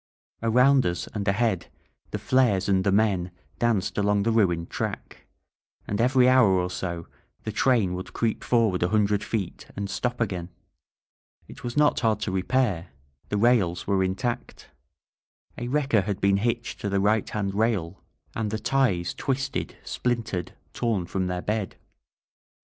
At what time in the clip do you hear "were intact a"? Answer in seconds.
13.85-15.67